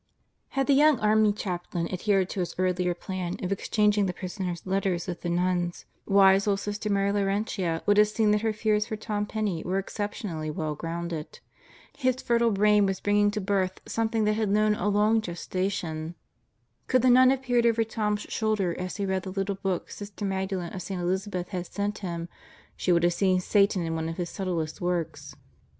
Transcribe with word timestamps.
Had 0.57 0.65
the 0.65 0.73
young 0.73 0.99
Army 0.99 1.31
Chaplain 1.31 1.87
adhered 1.91 2.27
to 2.31 2.39
his 2.39 2.55
earlier 2.57 2.95
plan 2.95 3.35
of 3.43 3.51
exchanging 3.51 4.07
the 4.07 4.15
prisoner's 4.15 4.65
letters 4.65 5.05
with 5.05 5.21
the 5.21 5.29
nuns, 5.29 5.85
wise 6.07 6.47
old 6.47 6.59
Sister 6.59 6.89
Mary 6.89 7.11
Laurentia 7.11 7.83
would 7.85 7.97
have 7.97 8.07
seen 8.07 8.31
that 8.31 8.41
her 8.41 8.51
fears 8.51 8.87
for 8.87 8.95
Tom 8.95 9.27
Penney 9.27 9.61
were 9.63 9.77
exceptionally 9.77 10.49
well 10.49 10.73
grounded. 10.73 11.39
His 11.95 12.15
fertile 12.15 12.49
brain 12.49 12.87
was 12.87 12.99
bringing 12.99 13.29
to 13.29 13.39
birth 13.39 13.79
something 13.85 14.23
that 14.23 14.33
had 14.33 14.49
known 14.49 14.73
a 14.73 14.89
long 14.89 15.21
gestation. 15.21 16.15
Could 16.87 17.03
the 17.03 17.11
nun 17.11 17.29
have 17.29 17.43
peered 17.43 17.67
over 17.67 17.83
Tom's 17.83 18.21
shoulder 18.21 18.75
as 18.79 18.97
he 18.97 19.05
read 19.05 19.21
the 19.21 19.29
little 19.31 19.53
book 19.53 19.91
Sister 19.91 20.25
Magdalen 20.25 20.73
of 20.73 20.81
St. 20.81 20.99
Elizabeth 20.99 21.49
had 21.49 21.67
sent 21.67 21.99
him 21.99 22.27
she 22.75 22.91
would 22.91 23.03
have 23.03 23.13
seen 23.13 23.39
Satan 23.39 23.83
in 23.85 23.93
one 23.93 24.09
of 24.09 24.17
his 24.17 24.31
subtlest 24.31 24.81
works. 24.81 25.35